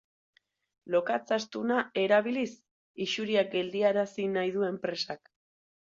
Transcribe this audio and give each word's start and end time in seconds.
Lokatz 0.95 1.35
astuna 1.35 1.77
erabiliz 2.05 2.47
isuria 3.07 3.47
geldiarazi 3.55 4.29
nahi 4.39 4.55
du 4.57 4.65
enpresak. 4.73 5.35